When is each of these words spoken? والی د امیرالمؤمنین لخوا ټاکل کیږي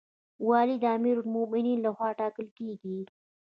والی 0.49 0.75
د 0.81 0.85
امیرالمؤمنین 0.97 1.77
لخوا 1.85 2.09
ټاکل 2.19 2.47
کیږي 2.57 2.97